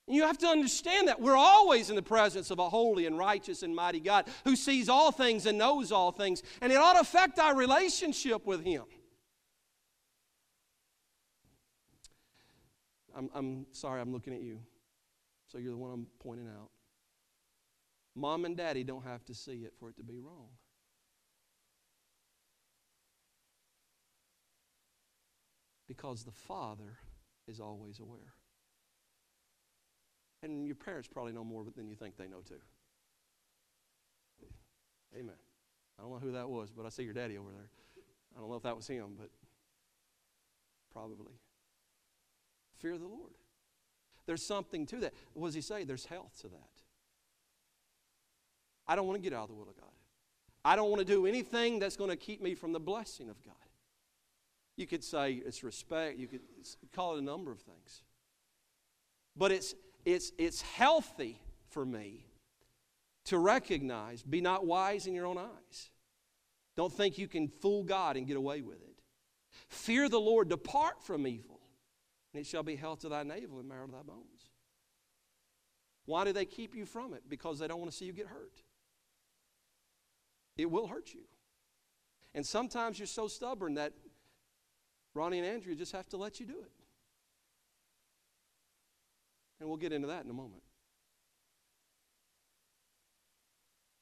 [0.09, 3.15] And you have to understand that we're always in the presence of a holy and
[3.15, 6.93] righteous and mighty God who sees all things and knows all things, and it ought
[6.93, 8.85] to affect our relationship with Him.
[13.15, 14.59] I'm, I'm sorry, I'm looking at you.
[15.45, 16.71] So you're the one I'm pointing out.
[18.15, 20.49] Mom and daddy don't have to see it for it to be wrong.
[25.87, 26.97] Because the Father
[27.47, 28.33] is always aware.
[30.41, 32.61] And your parents probably know more than you think they know too.
[35.15, 35.35] Amen.
[35.97, 37.69] I don't know who that was, but I see your daddy over there.
[38.35, 39.29] I don't know if that was him, but
[40.93, 41.33] probably.
[42.77, 43.33] Fear the Lord.
[44.25, 45.13] There's something to that.
[45.33, 45.83] What does he say?
[45.83, 46.69] There's health to that.
[48.87, 49.89] I don't want to get out of the will of God.
[50.63, 53.43] I don't want to do anything that's going to keep me from the blessing of
[53.43, 53.55] God.
[54.77, 56.41] You could say it's respect, you could
[56.93, 58.03] call it a number of things.
[59.35, 59.73] But it's
[60.05, 62.25] it's, it's healthy for me
[63.25, 65.89] to recognize be not wise in your own eyes.
[66.75, 69.01] Don't think you can fool God and get away with it.
[69.67, 71.59] Fear the Lord, depart from evil,
[72.33, 74.49] and it shall be health to thy navel and marrow to thy bones.
[76.05, 77.23] Why do they keep you from it?
[77.27, 78.63] Because they don't want to see you get hurt.
[80.57, 81.21] It will hurt you.
[82.33, 83.93] And sometimes you're so stubborn that
[85.13, 86.71] Ronnie and Andrea just have to let you do it.
[89.59, 90.63] And we'll get into that in a moment.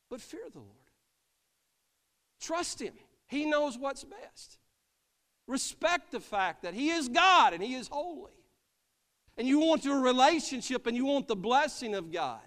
[0.10, 0.72] But fear the Lord.
[2.40, 2.94] Trust Him.
[3.28, 4.60] He knows what's best.
[5.48, 8.32] Respect the fact that He is God and He is holy.
[9.38, 12.40] And you want your relationship and you want the blessing of God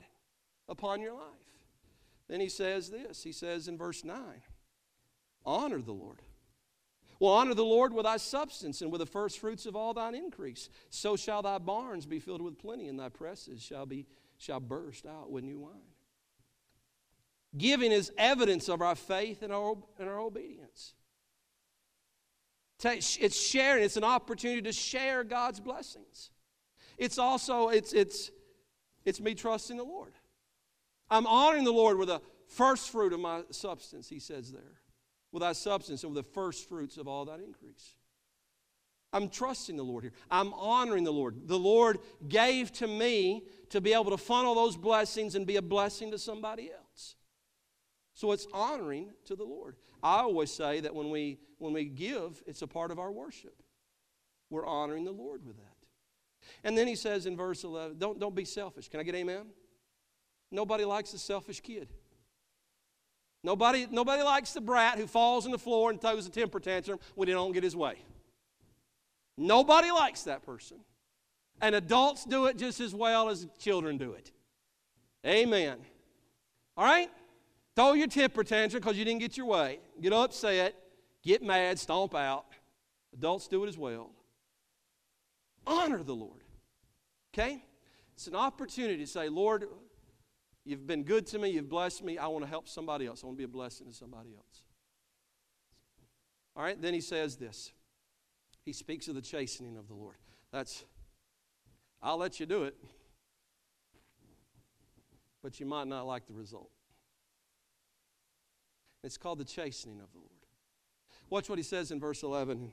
[0.68, 1.24] upon your life.
[2.28, 4.16] Then He says this He says in verse 9
[5.44, 6.22] Honor the Lord
[7.20, 10.14] well, honor the Lord with thy substance and with the first fruits of all thine
[10.14, 10.70] increase.
[10.88, 14.06] So shall thy barns be filled with plenty, and thy presses shall, be,
[14.38, 15.74] shall burst out with new wine.
[17.58, 20.94] Giving is evidence of our faith and our, and our obedience.
[22.82, 26.30] It's sharing, it's an opportunity to share God's blessings.
[26.96, 28.30] It's also, it's, it's,
[29.04, 30.14] it's me trusting the Lord.
[31.10, 34.79] I'm honoring the Lord with the first fruit of my substance, he says there
[35.32, 37.94] with thy substance and with the first fruits of all that increase.
[39.12, 40.12] I'm trusting the Lord here.
[40.30, 41.48] I'm honoring the Lord.
[41.48, 45.62] The Lord gave to me to be able to funnel those blessings and be a
[45.62, 47.16] blessing to somebody else.
[48.14, 49.76] So it's honoring to the Lord.
[50.02, 53.62] I always say that when we when we give, it's a part of our worship.
[54.48, 55.76] We're honoring the Lord with that.
[56.64, 58.88] And then he says in verse 11, don't, don't be selfish.
[58.88, 59.46] Can I get amen?
[60.50, 61.88] Nobody likes a selfish kid.
[63.42, 66.98] Nobody, nobody likes the brat who falls on the floor and throws a temper tantrum
[67.14, 67.96] when he don't get his way.
[69.36, 70.78] Nobody likes that person.
[71.62, 74.30] And adults do it just as well as children do it.
[75.26, 75.78] Amen.
[76.76, 77.10] All right?
[77.76, 79.80] Throw your temper tantrum because you didn't get your way.
[80.00, 80.74] Get upset,
[81.22, 82.46] get mad, stomp out.
[83.14, 84.10] Adults do it as well.
[85.66, 86.44] Honor the Lord.
[87.32, 87.62] Okay?
[88.14, 89.66] It's an opportunity to say, Lord,
[90.70, 91.48] You've been good to me.
[91.48, 92.16] You've blessed me.
[92.16, 93.24] I want to help somebody else.
[93.24, 94.62] I want to be a blessing to somebody else.
[96.54, 97.72] All right, then he says this.
[98.64, 100.14] He speaks of the chastening of the Lord.
[100.52, 100.84] That's,
[102.00, 102.76] I'll let you do it,
[105.42, 106.70] but you might not like the result.
[109.02, 110.30] It's called the chastening of the Lord.
[111.30, 112.70] Watch what he says in verse 11,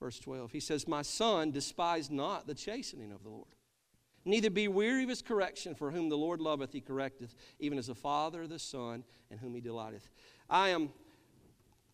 [0.00, 0.50] verse 12.
[0.50, 3.54] He says, My son, despise not the chastening of the Lord
[4.24, 7.88] Neither be weary of his correction, for whom the Lord loveth, he correcteth, even as
[7.88, 10.08] a father the son, in whom he delighteth.
[10.48, 10.90] I am,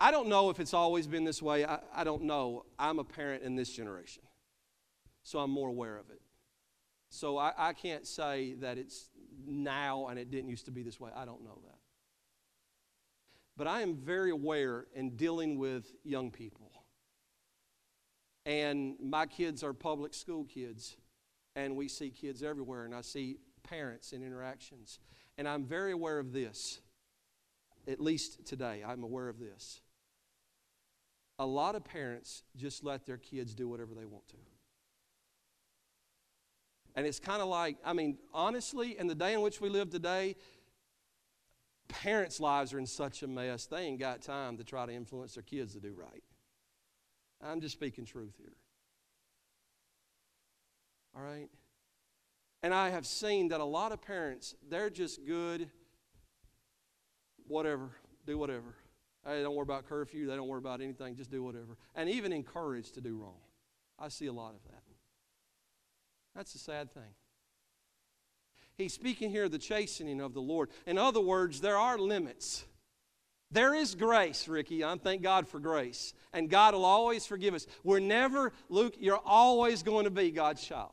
[0.01, 1.65] I don't know if it's always been this way.
[1.65, 2.65] I, I don't know.
[2.79, 4.23] I'm a parent in this generation,
[5.23, 6.21] so I'm more aware of it.
[7.11, 9.11] So I, I can't say that it's
[9.47, 11.11] now and it didn't used to be this way.
[11.15, 11.79] I don't know that.
[13.57, 16.73] But I am very aware in dealing with young people.
[18.45, 20.97] And my kids are public school kids
[21.57, 25.01] and we see kids everywhere, and I see parents in interactions.
[25.37, 26.81] And I'm very aware of this,
[27.89, 29.81] at least today, I'm aware of this.
[31.39, 34.37] a lot of parents just let their kids do whatever they want to.
[36.95, 39.91] And it's kind of like, I mean, honestly, in the day in which we live
[39.91, 40.37] today,
[41.89, 45.35] parents' lives are in such a mess, they ain't got time to try to influence
[45.35, 46.25] their kids to do right.
[47.45, 48.55] I'm just speaking truth here.
[51.17, 51.49] All right?
[52.63, 55.71] And I have seen that a lot of parents, they're just good,
[57.47, 57.91] whatever,
[58.27, 58.75] do whatever.
[59.25, 61.77] They don't worry about curfew, they don't worry about anything, just do whatever.
[61.95, 63.39] And even encouraged to do wrong.
[63.99, 64.83] I see a lot of that.
[66.35, 67.15] That's a sad thing.
[68.77, 70.69] He's speaking here of the chastening of the Lord.
[70.87, 72.67] In other words, there are limits.
[73.51, 74.85] There is grace, Ricky.
[74.85, 76.13] I thank God for grace.
[76.35, 77.67] And God will always forgive us.
[77.85, 80.93] We're never, Luke, you're always going to be God's child.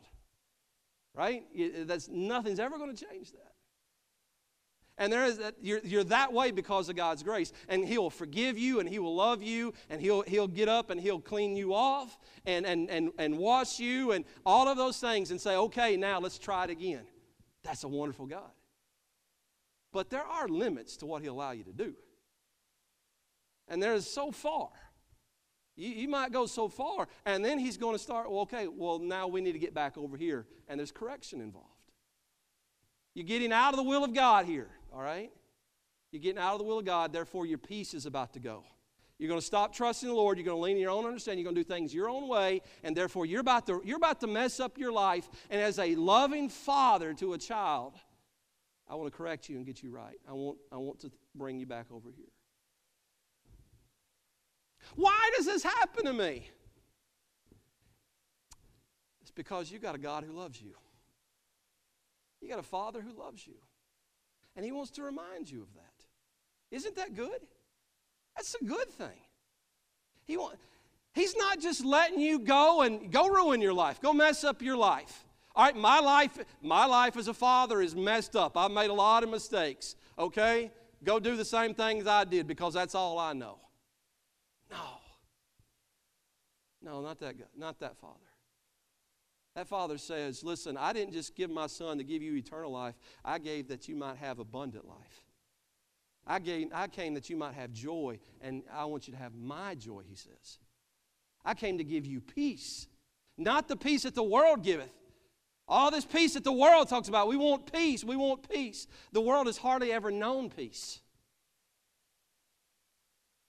[1.16, 1.44] Right?
[1.58, 3.54] Uh, that's, nothing's ever going to change that.
[4.98, 7.52] And there is that you're, you're that way because of God's grace.
[7.68, 11.02] And He'll forgive you and He will love you and He'll, he'll get up and
[11.02, 15.32] He'll clean you off and, and, and, and wash you and all of those things
[15.32, 17.04] and say, okay, now let's try it again.
[17.64, 18.52] That's a wonderful God.
[19.92, 21.96] But there are limits to what He'll allow you to do.
[23.68, 24.70] And there is so far.
[25.76, 29.00] You, you might go so far, and then He's going to start, well, okay, well,
[29.00, 30.46] now we need to get back over here.
[30.68, 31.70] And there's correction involved.
[33.14, 35.32] You're getting out of the will of God here, all right?
[36.12, 38.64] You're getting out of the will of God, therefore your peace is about to go.
[39.20, 40.38] You're going to stop trusting the Lord.
[40.38, 41.44] You're going to lean on your own understanding.
[41.44, 44.20] You're going to do things your own way, and therefore you're about to, you're about
[44.22, 45.30] to mess up your life.
[45.50, 47.94] And as a loving father to a child,
[48.90, 50.20] I want to correct you and get you right.
[50.28, 52.33] I want, I want to bring you back over here.
[54.96, 56.50] Why does this happen to me?
[59.22, 60.74] It's because you got a God who loves you.
[62.42, 63.56] You got a father who loves you.
[64.56, 66.76] And he wants to remind you of that.
[66.76, 67.40] Isn't that good?
[68.36, 69.20] That's a good thing.
[70.26, 70.58] He want,
[71.14, 74.78] he's not just letting you go and go ruin your life, go mess up your
[74.78, 75.26] life.
[75.56, 78.58] All right, my life, my life as a father is messed up.
[78.58, 79.96] I've made a lot of mistakes.
[80.18, 80.72] Okay?
[81.04, 83.58] Go do the same things I did because that's all I know.
[84.74, 85.00] No.
[86.82, 88.20] No, not that God, not that father.
[89.56, 92.96] That father says, Listen, I didn't just give my son to give you eternal life,
[93.24, 95.24] I gave that you might have abundant life.
[96.26, 99.36] I, gave, I came that you might have joy, and I want you to have
[99.36, 100.60] my joy, he says.
[101.44, 102.88] I came to give you peace,
[103.38, 104.92] not the peace that the world giveth.
[105.68, 108.88] All this peace that the world talks about, we want peace, we want peace.
[109.12, 111.02] The world has hardly ever known peace.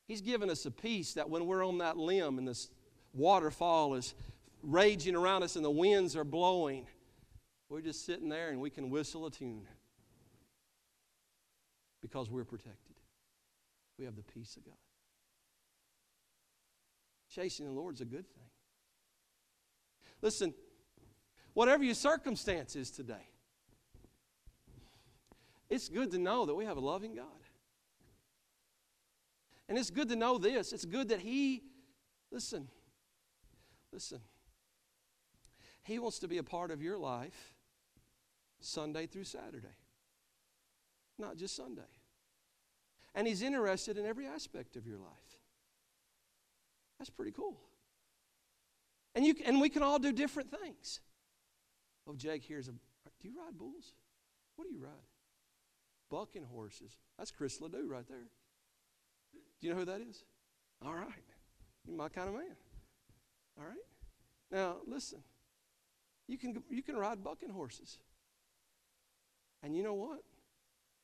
[0.06, 2.68] He's given us a peace that when we're on that limb and this
[3.14, 4.14] waterfall is
[4.62, 6.86] raging around us and the winds are blowing,
[7.68, 9.66] we're just sitting there and we can whistle a tune
[12.02, 12.96] because we're protected.
[13.98, 14.74] We have the peace of God.
[17.34, 18.44] Chasing the Lord is a good thing.
[20.20, 20.54] Listen,
[21.54, 23.26] whatever your circumstance is today,
[25.70, 27.26] it's good to know that we have a loving God.
[29.68, 30.72] And it's good to know this.
[30.72, 31.62] It's good that He,
[32.30, 32.68] listen,
[33.92, 34.20] listen,
[35.84, 37.54] he wants to be a part of your life
[38.60, 39.76] Sunday through Saturday,
[41.18, 41.82] not just Sunday.
[43.14, 45.38] And He's interested in every aspect of your life.
[46.98, 47.60] That's pretty cool.
[49.14, 51.00] And, you, and we can all do different things.
[52.06, 52.72] Oh, Jake, here's a.
[52.72, 53.92] Do you ride bulls?
[54.56, 54.90] What do you ride?
[56.10, 56.96] Bucking horses.
[57.18, 58.28] That's Chris Ledoux right there.
[59.64, 60.22] You know who that is?
[60.84, 61.24] All right.
[61.86, 62.54] You're my kind of man.
[63.58, 63.76] All right.
[64.52, 65.20] Now, listen.
[66.28, 67.96] You can, you can ride bucking horses.
[69.62, 70.20] And you know what?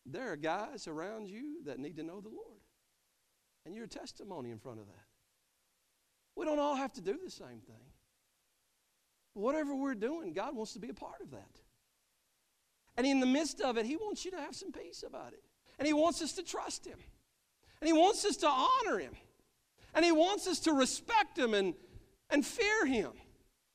[0.04, 2.60] There are guys around you that need to know the Lord.
[3.64, 5.06] And you're a testimony in front of that.
[6.36, 7.86] We don't all have to do the same thing.
[9.32, 11.60] Whatever we're doing, God wants to be a part of that.
[12.98, 15.42] And in the midst of it, He wants you to have some peace about it.
[15.78, 16.98] And He wants us to trust Him.
[17.80, 19.14] And He wants us to honor Him.
[19.94, 21.74] And He wants us to respect Him and,
[22.28, 23.12] and fear Him.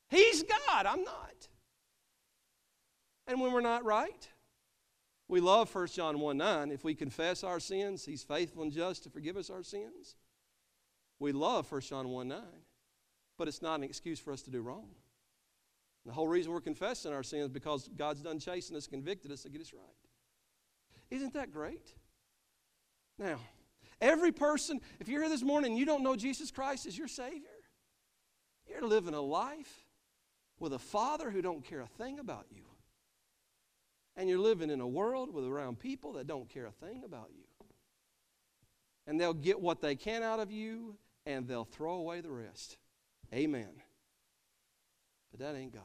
[0.09, 1.47] He's God, I'm not.
[3.27, 4.29] And when we're not right,
[5.27, 6.71] we love 1 John 1 9.
[6.71, 10.15] If we confess our sins, He's faithful and just to forgive us our sins.
[11.19, 12.41] We love 1 John 1 9.
[13.37, 14.89] But it's not an excuse for us to do wrong.
[16.05, 19.49] The whole reason we're confessing our sins because God's done chasing us, convicted us to
[19.49, 19.81] get us right.
[21.09, 21.93] Isn't that great?
[23.17, 23.39] Now,
[24.01, 27.07] every person, if you're here this morning and you don't know Jesus Christ as your
[27.07, 27.49] Savior,
[28.67, 29.85] you're living a life
[30.59, 32.63] with a father who don't care a thing about you.
[34.15, 37.29] And you're living in a world with around people that don't care a thing about
[37.35, 37.43] you.
[39.07, 42.77] And they'll get what they can out of you and they'll throw away the rest.
[43.33, 43.69] Amen.
[45.31, 45.83] But that ain't God.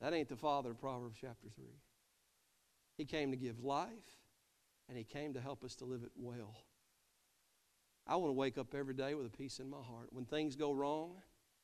[0.00, 1.64] That ain't the Father of Proverbs chapter 3.
[2.96, 3.90] He came to give life,
[4.88, 6.56] and He came to help us to live it well.
[8.06, 10.08] I want to wake up every day with a peace in my heart.
[10.10, 11.16] When things go wrong,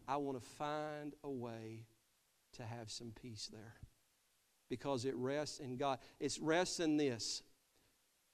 [0.07, 1.87] I want to find a way
[2.57, 3.75] to have some peace there
[4.69, 5.99] because it rests in God.
[6.21, 7.43] It rests in this.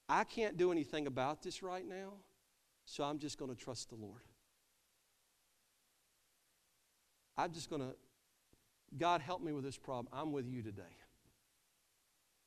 [0.08, 2.14] I can't do anything about this right now,
[2.84, 4.22] so I'm just going to trust the Lord.
[7.36, 7.94] I'm just going to,
[8.98, 10.08] God, help me with this problem.
[10.12, 10.82] I'm with you today.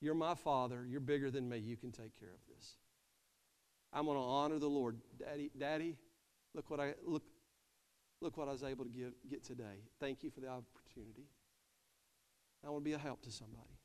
[0.03, 0.85] You're my father.
[0.85, 1.59] You're bigger than me.
[1.59, 2.75] You can take care of this.
[3.93, 4.97] I'm going to honor the Lord.
[5.17, 5.95] Daddy, Daddy,
[6.53, 7.23] look what I look
[8.19, 9.79] look what I was able to give, get today.
[10.01, 11.29] Thank you for the opportunity.
[12.65, 13.77] I want to be a help to somebody.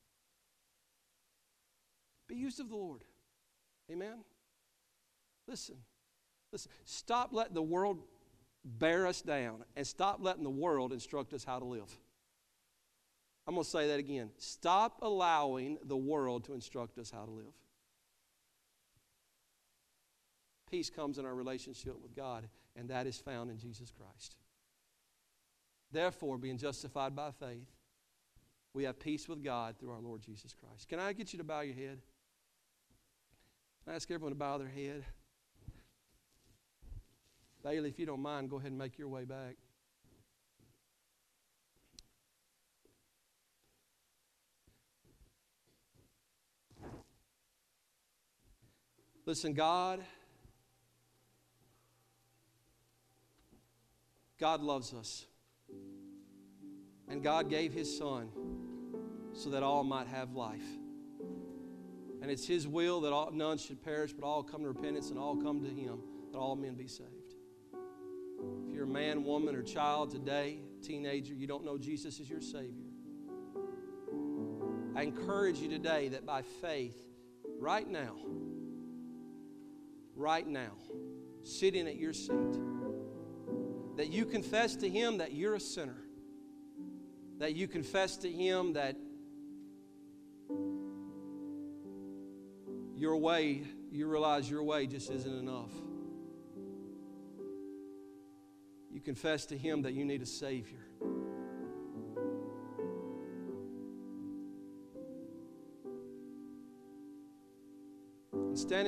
[2.27, 3.05] Be used of the Lord.
[3.91, 4.25] Amen.
[5.47, 5.77] Listen.
[6.53, 6.73] Listen.
[6.85, 8.03] Stop letting the world
[8.65, 11.97] bear us down and stop letting the world instruct us how to live.
[13.49, 14.29] I'm going to say that again.
[14.37, 17.47] Stop allowing the world to instruct us how to live.
[20.71, 22.47] Peace comes in our relationship with God,
[22.77, 24.37] and that is found in Jesus Christ.
[25.91, 27.71] Therefore, being justified by faith,
[28.75, 30.87] we have peace with God through our Lord Jesus Christ.
[30.87, 32.01] Can I get you to bow your head?
[33.89, 35.07] I ask everyone to bow their head.
[37.65, 39.57] Bailey, if you don't mind, go ahead and make your way back.
[49.29, 50.01] Listen, God,
[54.41, 55.27] God loves us.
[57.09, 58.31] And God gave His Son
[59.35, 60.65] so that all might have life.
[62.23, 65.19] And it's His will that all, none should perish, but all come to repentance and
[65.19, 65.99] all come to Him,
[66.33, 67.35] that all men be saved.
[68.67, 72.41] If you're a man, woman, or child today, teenager, you don't know Jesus as your
[72.41, 72.89] Savior,
[74.97, 76.97] I encourage you today that by faith,
[77.61, 78.15] right now,
[80.19, 80.73] right now,
[81.45, 82.59] sitting at your seat,
[83.97, 85.97] that you confess to Him that you're a sinner,
[87.39, 88.97] that you confess to Him that
[92.97, 93.63] your way,
[93.93, 95.71] you realize your way just isn't enough.
[98.91, 100.85] You confess to Him that you need a Savior.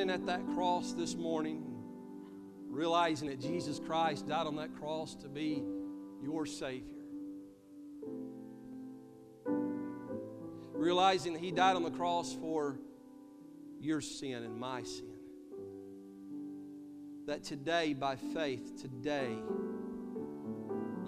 [0.01, 1.63] Standing at that cross this morning,
[2.71, 5.63] realizing that Jesus Christ died on that cross to be
[6.23, 6.95] your Savior.
[10.73, 12.79] Realizing that He died on the cross for
[13.79, 15.19] your sin and my sin.
[17.27, 19.37] That today, by faith, today,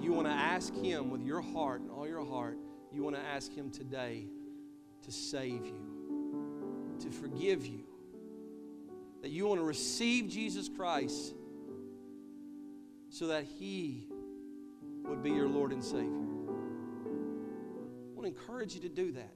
[0.03, 2.59] you want to ask Him with your heart and all your heart,
[2.93, 4.27] you want to ask Him today
[5.05, 7.87] to save you, to forgive you,
[9.23, 11.35] that you want to receive Jesus Christ
[13.09, 14.09] so that He
[15.05, 16.07] would be your Lord and Savior.
[16.07, 19.33] I want to encourage you to do that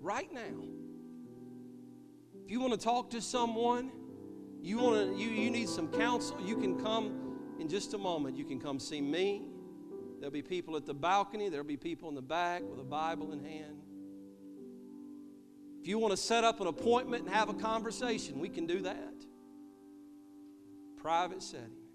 [0.00, 0.40] right now.
[2.44, 3.90] If you want to talk to someone,
[4.62, 8.36] you want to you, you need some counsel, you can come in just a moment.
[8.36, 9.42] You can come see me.
[10.18, 13.32] There'll be people at the balcony, there'll be people in the back with a Bible
[13.32, 13.82] in hand.
[15.86, 18.80] If you want to set up an appointment and have a conversation, we can do
[18.80, 19.14] that.
[20.96, 21.85] Private setting.